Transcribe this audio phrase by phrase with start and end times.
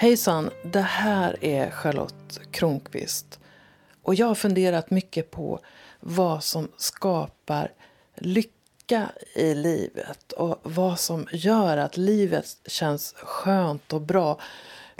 [0.00, 3.38] Hejsan, det här är Charlotte Kronqvist.
[4.02, 5.60] Och jag har funderat mycket på
[6.00, 7.72] vad som skapar
[8.16, 14.40] lycka i livet och vad som gör att livet känns skönt och bra.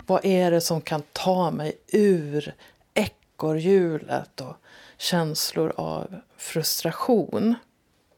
[0.05, 2.53] Vad är det som kan ta mig ur
[2.93, 4.55] ekorrhjulet och
[4.97, 7.55] känslor av frustration?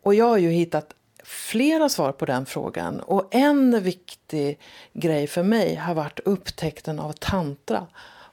[0.02, 3.00] Och jag har ju hittat flera svar på den frågan.
[3.00, 4.60] Och en viktig
[4.94, 7.88] grej för mig har varit upptäckten av tantra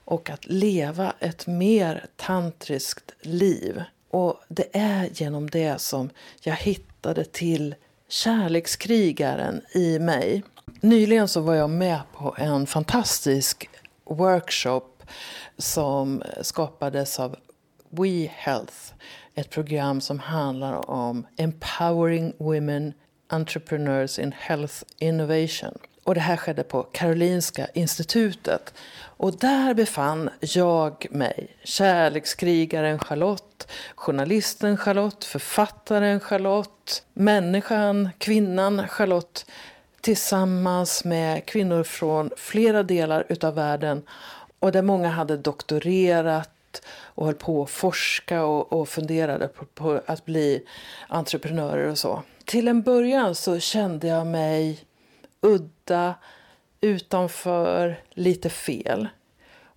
[0.05, 3.83] och att leva ett mer tantriskt liv.
[4.11, 7.75] Och det är genom det som jag hittade till
[8.09, 10.43] kärlekskrigaren i mig.
[10.81, 13.71] Nyligen så var jag med på en fantastisk
[14.05, 15.03] workshop
[15.59, 17.37] som skapades av
[17.91, 18.75] We Health.
[19.35, 22.95] Ett program som handlar om Empowering Women
[23.29, 25.79] Entrepreneurs in Health Innovation.
[26.05, 28.75] Och det här skedde på Karolinska institutet.
[29.03, 39.47] Och där befann jag mig, kärlekskrigaren Charlotte, journalisten Charlotte, författaren Charlotte, människan, kvinnan Charlotte
[40.01, 44.03] tillsammans med kvinnor från flera delar utav världen
[44.59, 46.51] och där många hade doktorerat
[46.89, 50.67] och höll på att forska och, och funderade på, på, att bli
[51.09, 52.23] entreprenörer och så.
[52.45, 54.85] Till en början så kände jag mig
[55.41, 56.15] udda,
[56.81, 59.09] utanför, lite fel.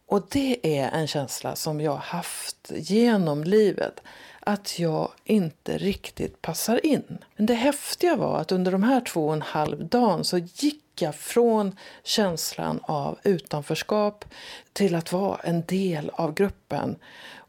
[0.06, 4.02] Och det är en känsla som jag haft genom livet.
[4.40, 7.18] Att jag inte riktigt passar in.
[7.36, 10.83] Men det häftiga var att under de här två och en halv dagen så gick
[11.02, 14.26] jag från känslan av utanförskap
[14.74, 16.96] till att vara en del av gruppen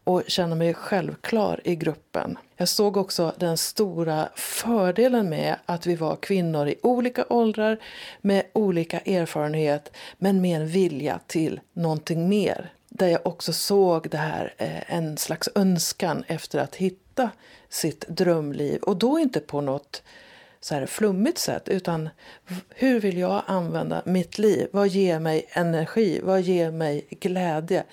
[0.05, 2.37] och känna mig självklar i gruppen.
[2.57, 7.79] Jag såg också den stora fördelen med att vi var kvinnor i olika åldrar
[8.21, 12.73] med olika erfarenhet men med en vilja till någonting mer.
[12.89, 17.29] Där jag också såg det här, eh, en slags önskan efter att hitta
[17.69, 20.03] sitt drömliv och då inte på något
[20.65, 22.09] så här flummigt sätt utan
[22.69, 24.67] hur vill jag använda mitt liv?
[24.71, 26.19] Vad ger mig energi?
[26.23, 27.83] Vad ger mig glädje?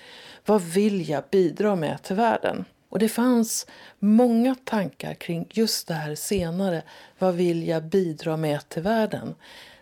[0.47, 2.65] Vad vill jag bidra med till världen?
[2.89, 3.67] Och det fanns
[3.99, 6.83] många tankar kring just det här senare.
[7.19, 9.35] Vad vill jag bidra med till världen?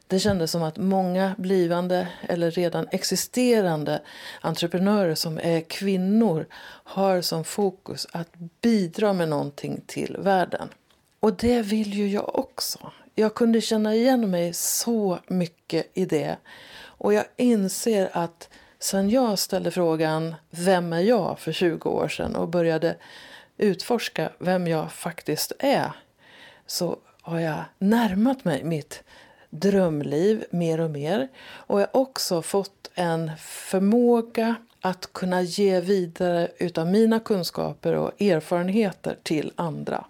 [0.06, 4.03] Det kändes som att många blivande eller redan existerande
[4.41, 6.47] entreprenörer som är kvinnor
[6.84, 8.29] har som fokus att
[8.61, 10.69] bidra med någonting till världen.
[11.20, 12.92] Och det vill ju jag också.
[13.14, 16.36] Jag kunde känna igen mig så mycket i det.
[16.82, 18.48] Och jag inser att
[18.78, 21.38] sen jag ställde frågan Vem är jag?
[21.38, 22.97] för 20 år sedan och började
[23.56, 25.92] utforska vem jag faktiskt är
[26.66, 29.02] så har jag närmat mig mitt
[29.50, 31.28] drömliv mer och mer.
[31.42, 38.22] Och jag har också fått en förmåga att kunna ge vidare utav mina kunskaper och
[38.22, 40.04] erfarenheter till andra.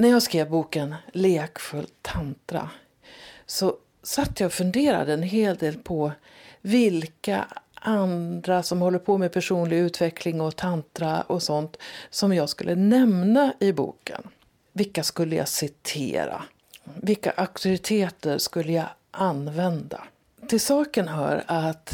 [0.00, 2.70] När jag skrev boken Lekfull tantra
[3.46, 6.12] så satt jag och funderade en hel del på
[6.60, 11.76] vilka andra som håller på med personlig utveckling och tantra och sånt
[12.10, 14.22] som jag skulle nämna i boken.
[14.72, 16.42] Vilka skulle jag citera?
[16.84, 20.04] Vilka auktoriteter skulle jag använda?
[20.48, 21.92] Till saken hör att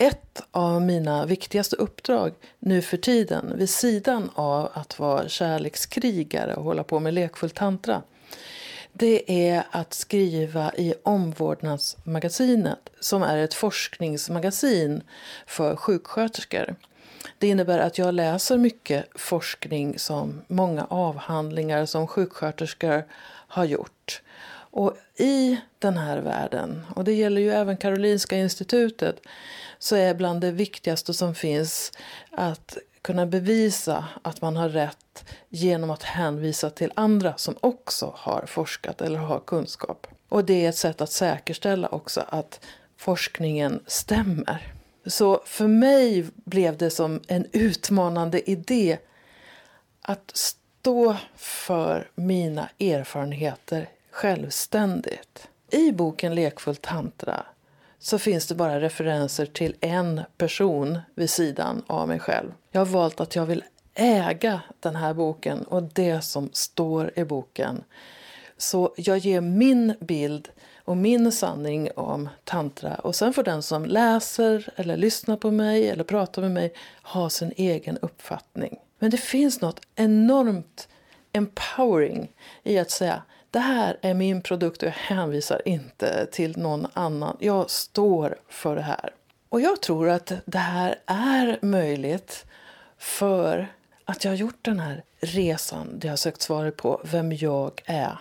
[0.00, 6.64] ett av mina viktigaste uppdrag nu för tiden vid sidan av att vara kärlekskrigare och
[6.64, 8.02] hålla på med lekfull tantra
[8.92, 15.02] det är att skriva i Omvårdnadsmagasinet som är ett forskningsmagasin
[15.46, 16.74] för sjuksköterskor.
[17.38, 23.04] Det innebär att jag läser mycket forskning som många avhandlingar som sjuksköterskor
[23.48, 24.22] har gjort.
[24.70, 29.20] Och i den här världen, och det gäller ju även Karolinska institutet,
[29.78, 31.92] så är bland det viktigaste som finns
[32.30, 38.46] att kunna bevisa att man har rätt genom att hänvisa till andra som också har
[38.46, 40.06] forskat eller har kunskap.
[40.28, 42.60] Och det är ett sätt att säkerställa också att
[42.96, 44.72] forskningen stämmer.
[45.06, 48.98] Så för mig blev det som en utmanande idé
[50.02, 55.48] att stå för mina erfarenheter självständigt.
[55.70, 57.46] I boken Lekfull tantra
[57.98, 62.52] så finns det bara referenser till en person vid sidan av mig själv.
[62.70, 63.64] Jag har valt att jag vill
[63.94, 67.84] äga den här boken och det som står i boken.
[68.56, 70.48] Så jag ger min bild
[70.84, 75.88] och min sanning om tantra och sen får den som läser eller lyssnar på mig
[75.88, 76.72] eller pratar med mig
[77.02, 78.78] ha sin egen uppfattning.
[78.98, 80.88] Men det finns något enormt
[81.32, 86.86] empowering i att säga det här är min produkt och jag hänvisar inte till någon
[86.92, 87.36] annan.
[87.40, 89.10] Jag står för det här.
[89.48, 92.44] Och jag tror att det här är möjligt
[92.98, 93.68] för
[94.04, 97.82] att jag har gjort den här resan där jag har sökt svaret på vem jag
[97.84, 98.18] är.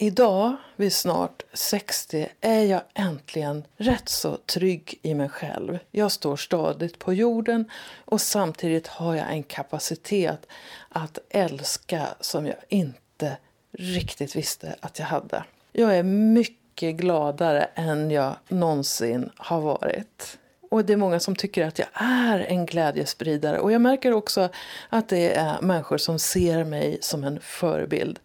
[0.00, 5.78] Idag, vid snart 60, är jag äntligen rätt så trygg i mig själv.
[5.90, 7.70] Jag står stadigt på jorden
[8.04, 10.46] och samtidigt har jag en kapacitet
[10.88, 13.36] att älska som jag inte
[13.78, 15.44] riktigt visste att jag hade.
[15.72, 20.38] Jag är mycket gladare än jag någonsin har varit.
[20.70, 23.58] Och det är många som tycker att jag är en glädjespridare.
[23.58, 24.48] Och jag märker också
[24.88, 28.18] att det är människor som ser mig som en förebild.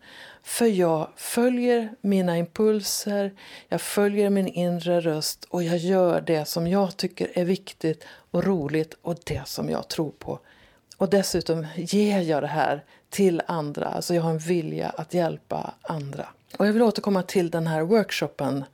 [0.44, 3.34] För jag följer mina impulser,
[3.70, 8.44] jag följer min inre röst och jag gör det som jag tycker är viktigt och
[8.44, 10.40] roligt och det som jag tror på.
[11.04, 15.74] Och dessutom ger jag det här till andra, alltså jag har en vilja att hjälpa
[15.82, 16.28] andra.
[16.58, 18.66] Och jag vill återkomma till den här workshopen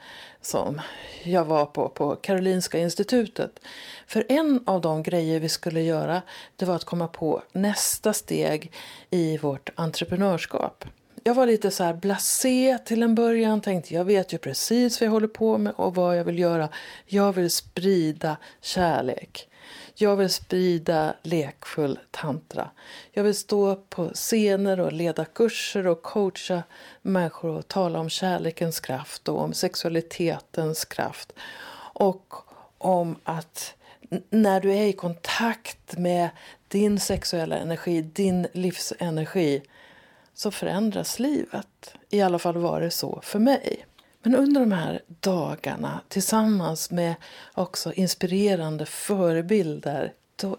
[0.42, 0.82] som
[1.24, 3.60] jag var på på Karolinska institutet.
[4.08, 6.22] För en av de grejer vi skulle göra
[6.56, 8.72] det var att komma på nästa steg
[9.10, 10.86] i vårt entreprenörskap.
[11.24, 13.62] Jag var lite så här blasé till en början.
[13.62, 16.70] Tänkte jag vet ju precis vad jag håller på med och vad jag vill göra.
[17.06, 19.49] Jag vill sprida kärlek.
[19.96, 22.70] Jag vill sprida lekfull tantra.
[23.12, 26.64] Jag vill stå på scener och leda kurser och coacha
[27.02, 31.34] människor och tala om kärlekens kraft och om sexualitetens kraft.
[31.94, 32.34] Och
[32.78, 33.76] om att
[34.30, 36.30] när du är i kontakt med
[36.68, 39.62] din sexuella energi, din livsenergi
[40.34, 41.94] så förändras livet.
[42.10, 43.86] I alla fall var det så för mig.
[44.22, 47.16] Men under de här dagarna tillsammans med
[47.54, 50.58] också inspirerande förebilder då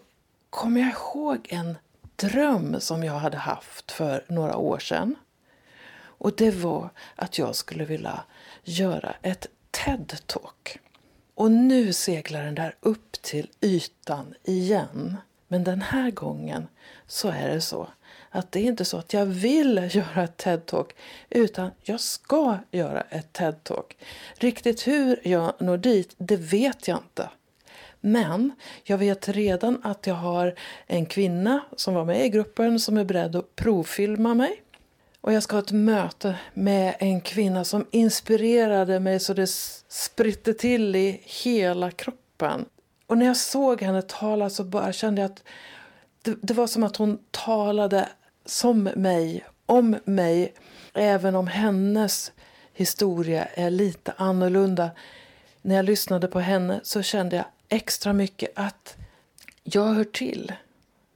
[0.50, 1.78] kom jag ihåg en
[2.16, 5.14] dröm som jag hade haft för några år sedan.
[6.02, 8.24] Och det var att jag skulle vilja
[8.64, 10.78] göra ett TED-talk.
[11.34, 15.16] Och nu seglar den där upp till ytan igen.
[15.52, 16.66] Men den här gången
[17.06, 17.88] så är det så
[18.30, 20.90] att det är inte så att jag vill göra ett TED-talk
[21.30, 23.96] utan jag ska göra ett TED-talk.
[24.34, 27.28] Riktigt hur jag når dit, det vet jag inte.
[28.00, 28.52] Men
[28.84, 30.54] jag vet redan att jag har
[30.86, 34.62] en kvinna som var med i gruppen som är beredd att provfilma mig.
[35.20, 39.50] Och jag ska ha ett möte med en kvinna som inspirerade mig så det
[39.88, 42.64] spritte till i hela kroppen.
[43.10, 45.42] Och när jag såg henne tala så bara kände jag att
[46.22, 48.08] det, det var som att hon talade
[48.44, 50.54] som mig, om mig,
[50.94, 52.32] även om hennes
[52.72, 54.90] historia är lite annorlunda.
[55.62, 58.96] När jag lyssnade på henne så kände jag extra mycket att
[59.62, 60.52] jag hör till.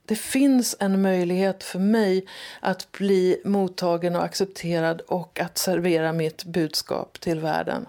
[0.04, 2.26] Det finns en möjlighet för mig
[2.60, 7.86] att bli mottagen och accepterad och att servera mitt budskap till världen.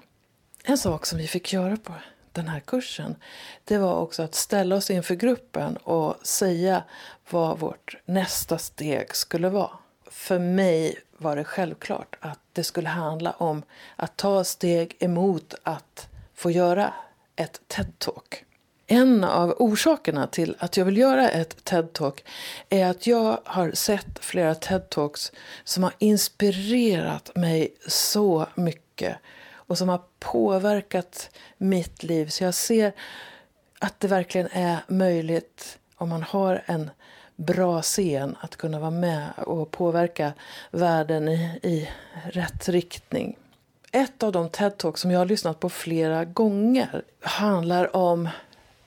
[0.64, 1.94] En sak som vi fick göra på
[2.36, 3.16] den här kursen
[3.64, 6.84] det var också att ställa oss inför gruppen och säga
[7.30, 9.70] vad vårt nästa steg skulle vara.
[10.12, 13.64] För mig var det självklart att det skulle handla om
[13.96, 16.94] att ta steg emot att få göra
[17.36, 18.44] ett TED-talk.
[18.88, 22.24] En av orsakerna till att jag vill göra ett TED-talk
[22.70, 25.34] är att jag har sett flera TED-talks
[25.64, 29.18] som har inspirerat mig så mycket
[29.68, 32.28] och som har påverkat mitt liv.
[32.28, 32.94] Så jag ser
[33.80, 36.90] att det verkligen är möjligt om man har en
[37.36, 40.34] bra scen att kunna vara med och påverka
[40.72, 41.90] världen i, i
[42.24, 43.38] rätt riktning.
[43.92, 48.30] Ett av de TED-talks som jag har lyssnat på flera gånger handlar om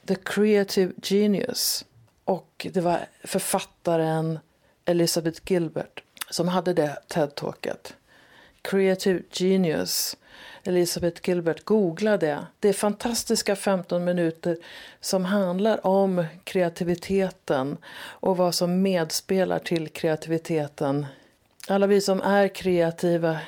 [0.07, 1.85] The Creative Genius.
[2.25, 4.39] Och det var författaren
[4.85, 7.95] Elizabeth Gilbert som hade det TED-talket.
[8.69, 10.17] Creative Genius.
[10.65, 12.47] Elisabeth Gilbert, googla det.
[12.61, 14.57] Det är fantastiska 15 minuter
[15.01, 21.07] som handlar om kreativiteten och vad som medspelar till kreativiteten.
[21.69, 23.39] Alla vi som är kreativa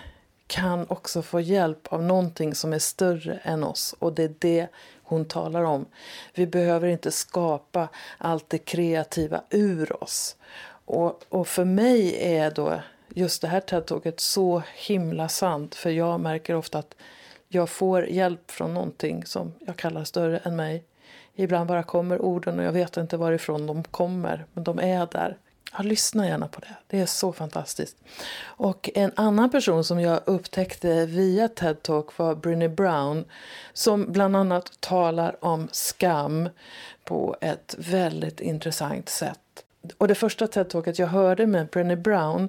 [0.47, 4.67] kan också få hjälp av någonting som är större än oss och det är det
[5.03, 5.87] hon talar om.
[6.35, 10.37] Vi behöver inte skapa allt det kreativa ur oss.
[10.85, 12.81] Och, och för mig är då
[13.14, 15.75] just det här TED-talket så himla sant.
[15.75, 16.95] För jag märker ofta att
[17.49, 20.85] jag får hjälp från någonting som jag kallar större än mig.
[21.35, 25.37] Ibland bara kommer orden och jag vet inte varifrån de kommer, men de är där.
[25.73, 26.76] Ja, lyssna gärna på det.
[26.87, 27.97] Det är så fantastiskt.
[28.43, 33.25] Och en annan person som jag upptäckte via TED Talk var Brené Brown
[33.73, 36.49] som bland annat talar om skam
[37.05, 39.38] på ett väldigt intressant sätt.
[39.99, 42.49] Och det första TED Talket jag hörde med Brené Brown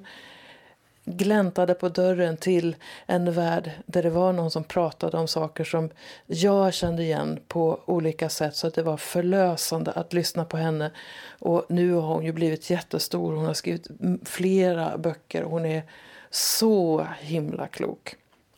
[1.05, 5.89] gläntade på dörren till en värld där det var någon som pratade om saker som
[6.25, 8.55] jag kände igen på olika sätt.
[8.55, 10.91] Så att det var förlösande att lyssna på henne.
[11.39, 13.35] Och nu har hon ju blivit jättestor.
[13.35, 13.87] Hon har skrivit
[14.25, 15.43] flera böcker.
[15.43, 15.83] Hon är
[16.29, 18.15] så himla klok.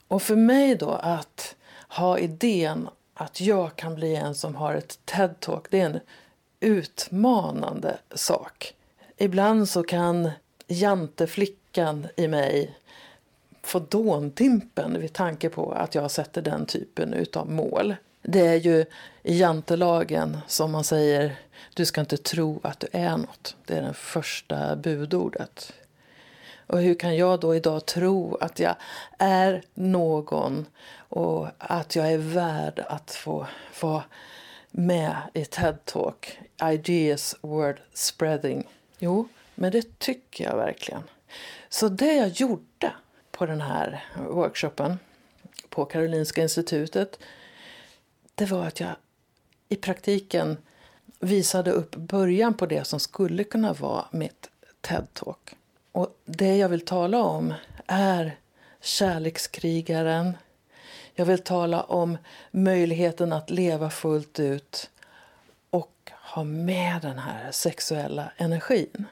[0.08, 1.56] Och för mig då att
[1.88, 6.00] ha idén att jag kan bli en som har ett TED-talk, det är en
[6.60, 8.74] utmanande sak.
[9.18, 10.32] Ibland så kan
[10.68, 11.63] janteflickan
[12.16, 12.78] i mig
[13.62, 17.96] få dåntimpen vid tanke på att jag sätter den typen av mål.
[18.22, 18.86] Det är ju
[19.24, 21.36] i jantelagen som man säger
[21.74, 23.56] du ska inte tro att du är något.
[23.66, 25.74] Det är det första budordet.
[26.68, 28.76] Och hur kan jag då idag tro att jag
[29.20, 30.66] är någon
[30.96, 33.48] och att jag är värd att få
[33.82, 34.04] vara
[34.72, 36.40] med i TED-talk,
[36.72, 38.64] Ideas Word Spreading?
[39.00, 41.04] Jo, men det tycker jag verkligen.
[41.70, 42.94] Så det jag gjorde
[43.32, 45.00] på den här workshopen
[45.70, 47.20] på Karolinska institutet
[48.36, 48.96] det var att jag
[49.70, 50.58] i praktiken
[51.20, 54.50] visade upp början på det som skulle kunna vara mitt
[54.82, 55.56] TED-talk.
[55.92, 57.54] Och det jag vill tala om
[57.88, 58.38] är
[58.82, 60.38] kärlekskrigaren.
[61.16, 62.18] Jag vill tala om
[62.52, 64.90] möjligheten att leva fullt ut
[65.70, 69.06] och ha med den här sexuella energin.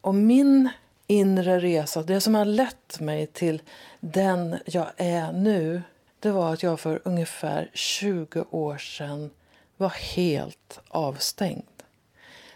[0.00, 0.68] Och min
[1.10, 3.62] inre resa, det som har lett mig till
[4.00, 5.82] den jag är nu
[6.20, 9.30] det var att jag för ungefär 20 år sedan
[9.76, 11.64] var helt avstängd.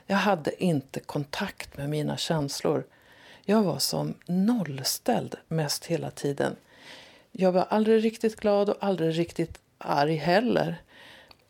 [0.06, 2.84] Jag hade inte kontakt med mina känslor.
[3.44, 6.56] Jag var som nollställd mest hela tiden.
[7.32, 10.82] Jag var aldrig riktigt glad och aldrig riktigt arg heller.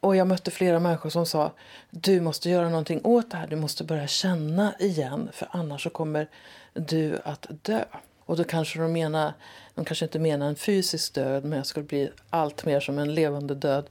[0.03, 1.53] Och jag mötte flera människor som sa
[1.91, 3.47] du måste göra någonting åt det här.
[3.47, 6.29] Du måste börja känna igen för annars så kommer
[6.75, 7.85] du att dö.
[8.25, 9.33] Och då kanske de menar,
[9.75, 13.15] de kanske inte menar en fysisk död men jag skulle bli allt mer som en
[13.15, 13.87] levande död.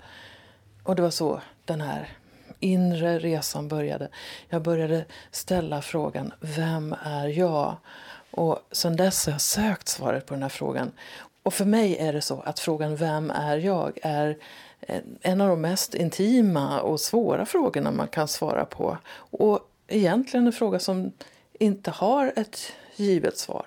[0.84, 2.10] Och det var så den här
[2.60, 4.10] inre resan började.
[4.50, 7.76] Jag började ställa frågan, vem är jag?
[8.32, 10.92] Och sen dess har jag sökt svaret på den här frågan.
[11.44, 14.38] Och för mig är det så att frågan vem är jag är
[15.22, 18.98] en av de mest intima och svåra frågorna man kan svara på.
[19.14, 21.12] Och egentligen en fråga som
[21.54, 23.66] inte har ett givet svar.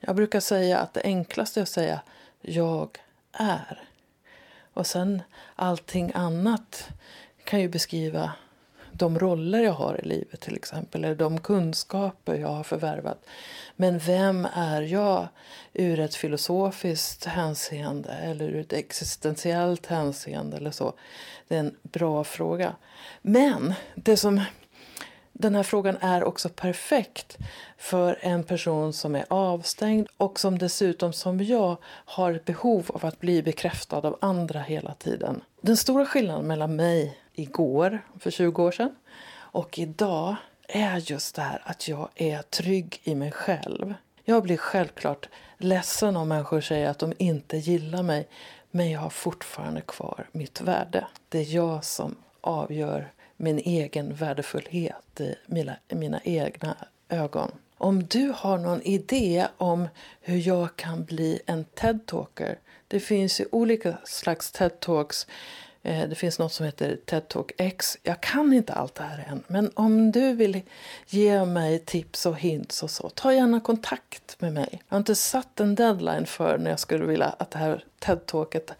[0.00, 2.00] Jag brukar säga att det enklaste är att säga
[2.40, 2.98] jag
[3.32, 3.88] är.
[4.74, 5.22] Och sen
[5.56, 6.88] allting annat
[7.44, 8.32] kan ju beskriva
[8.98, 13.24] de roller jag har i livet till exempel, eller de kunskaper jag har förvärvat.
[13.76, 15.28] Men vem är jag
[15.72, 20.92] ur ett filosofiskt hänseende eller ur ett existentiellt hänseende eller så?
[21.48, 22.76] Det är en bra fråga.
[23.22, 24.40] Men det som
[25.32, 27.38] den här frågan är också perfekt
[27.76, 33.06] för en person som är avstängd och som dessutom som jag har ett behov av
[33.06, 35.40] att bli bekräftad av andra hela tiden.
[35.60, 38.94] Den stora skillnaden mellan mig igår, för 20 år sedan,
[39.30, 40.36] och idag
[40.68, 43.94] är just det här att jag är trygg i mig själv.
[44.24, 45.28] Jag blir självklart
[45.58, 48.28] ledsen om människor säger att de inte gillar mig
[48.70, 51.06] men jag har fortfarande kvar mitt värde.
[51.28, 56.76] Det är jag som avgör min egen värdefullhet i mina, mina egna
[57.08, 57.50] ögon.
[57.76, 59.88] Om du har någon idé om
[60.20, 62.58] hur jag kan bli en TED-talker.
[62.88, 65.26] Det finns ju olika slags TED-talks.
[65.82, 67.98] Eh, det finns något som heter TED Talk X.
[68.02, 69.42] Jag kan inte allt det här än.
[69.46, 70.60] Men om du vill
[71.06, 74.68] ge mig tips och hints och så, ta gärna kontakt med mig.
[74.70, 78.70] Jag har inte satt en deadline för när jag skulle vilja att det här TED-talket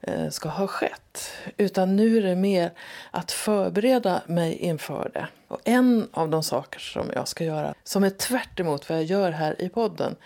[0.00, 1.32] eh, ska ha skett.
[1.56, 2.72] Utan nu är det mer
[3.10, 5.28] att förbereda mig inför det.
[5.48, 9.30] Och en av de saker som jag ska göra, som är tvärt vad jag gör
[9.30, 10.16] här i podden,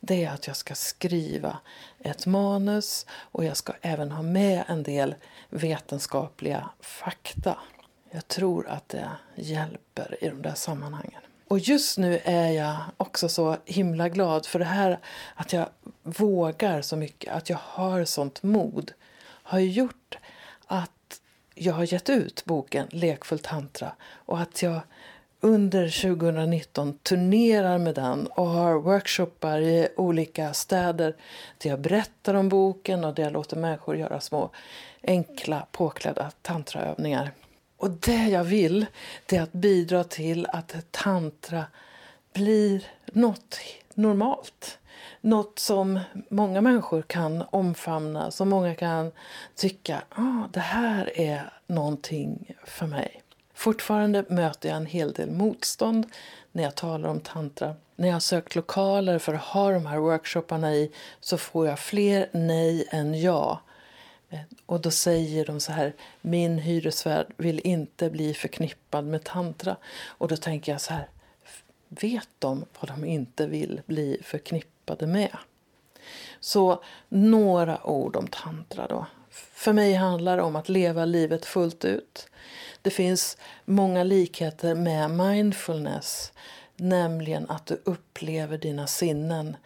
[0.00, 1.58] det är att jag ska skriva
[1.98, 5.14] ett manus och jag ska även ha med en del
[5.54, 7.58] vetenskapliga fakta.
[8.10, 11.20] Jag tror att det hjälper i de där sammanhangen.
[11.48, 14.98] Och just nu är jag också så himla glad för det här
[15.34, 15.68] att jag
[16.02, 18.92] vågar så mycket, att jag har sånt mod
[19.22, 20.18] har gjort
[20.66, 21.20] att
[21.54, 24.80] jag har gett ut boken Lekfull tantra och att jag
[25.44, 31.16] under 2019 turnerar med den och har workshoppar i olika städer
[31.58, 34.50] där jag berättar om boken och där jag låter människor göra små
[35.02, 37.30] enkla påklädda tantraövningar.
[37.76, 38.86] Och det jag vill
[39.26, 41.66] det är att bidra till att tantra
[42.32, 43.58] blir något
[43.94, 44.78] normalt
[45.20, 49.12] något som många människor kan omfamna, som många kan
[49.54, 53.23] tycka ah, det här är någonting för mig.
[53.54, 56.06] Fortfarande möter jag en hel del motstånd
[56.52, 57.74] när jag talar om tantra.
[57.96, 61.78] När jag har sökt lokaler för att ha de här workshopparna i så får jag
[61.78, 63.60] fler nej än ja.
[64.30, 69.76] Eh, och då säger de så här, min hyresvärd vill inte bli förknippad med tantra.
[70.06, 71.08] Och då tänker jag så här,
[71.88, 75.36] vet de vad de inte vill bli förknippade med?
[76.40, 79.06] Så några ord om tantra då.
[79.30, 82.28] För mig handlar det om att leva livet fullt ut.
[82.84, 86.32] Det finns många likheter med mindfulness,
[86.76, 89.56] nämligen att du upplever dina sinnen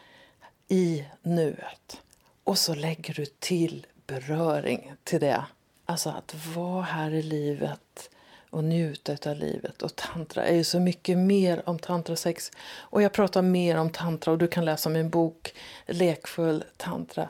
[0.69, 2.01] i nuet.
[2.45, 5.45] Och så lägger du till beröring till det.
[5.85, 8.11] Alltså att vara här i livet
[8.51, 9.83] och njuta av livet.
[9.83, 12.51] Och tantra är ju så mycket mer om tantrasex.
[12.79, 15.55] Och jag pratar mer om tantra och du kan läsa min bok
[15.87, 17.29] Lekfull tantra.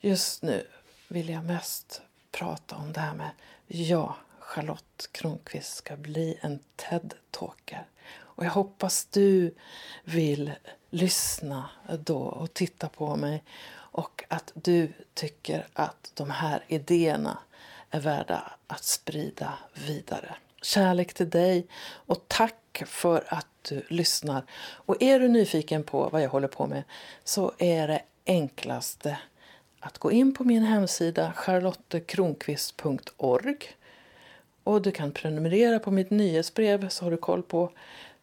[0.00, 0.66] Just nu
[1.08, 2.02] vill jag mest
[2.32, 3.30] prata om det här med
[3.66, 4.16] ja,
[4.48, 7.86] Charlotte Kronqvist ska bli en TED-talker.
[8.20, 9.54] Och jag hoppas du
[10.04, 10.52] vill
[10.90, 11.70] lyssna
[12.04, 17.38] då och titta på mig och att du tycker att de här idéerna
[17.90, 20.34] är värda att sprida vidare.
[20.62, 24.44] Kärlek till dig och tack för att du lyssnar.
[24.60, 26.82] Och är du nyfiken på vad jag håller på med
[27.24, 29.18] så är det enklaste
[29.80, 33.77] att gå in på min hemsida charlottekronqvist.org
[34.68, 37.70] och du kan prenumerera på mitt nyhetsbrev så har du koll på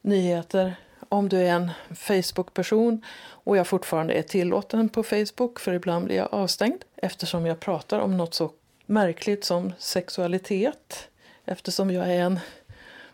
[0.01, 0.75] nyheter.
[1.09, 6.15] Om du är en Facebook-person och jag fortfarande är tillåten på Facebook för ibland blir
[6.15, 8.51] jag avstängd eftersom jag pratar om något så
[8.85, 11.09] märkligt som sexualitet.
[11.45, 12.39] Eftersom jag är en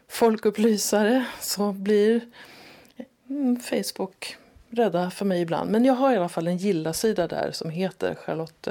[0.07, 2.21] folkupplysare så blir
[3.29, 4.37] mm, Facebook
[4.69, 5.71] rädda för mig ibland.
[5.71, 8.67] Men jag har i alla fall en gilla-sida där som heter Charlotte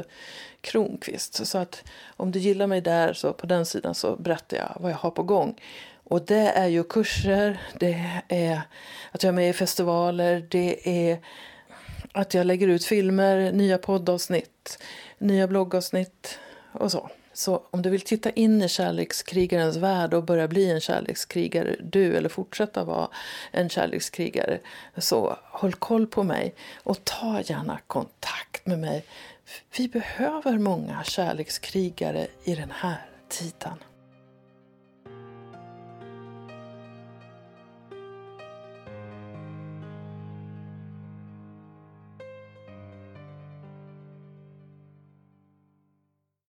[0.61, 1.47] Kronqvist.
[1.47, 1.85] Så att
[2.17, 5.11] om du gillar mig där så på den sidan så berättar jag vad jag har
[5.11, 5.61] på gång.
[6.05, 8.63] Och det är ju kurser, det är
[9.11, 11.19] att jag är med i festivaler, det är
[12.13, 14.79] att jag lägger ut filmer, nya poddavsnitt,
[15.19, 16.39] nya bloggavsnitt
[16.73, 17.11] och så.
[17.33, 22.17] Så om du vill titta in i kärlekskrigarens värld och börja bli en kärlekskrigare du
[22.17, 23.09] eller fortsätta vara
[23.51, 24.59] en kärlekskrigare
[24.97, 29.05] så håll koll på mig och ta gärna kontakt med mig.
[29.77, 33.79] Vi behöver många kärlekskrigare i den här tiden.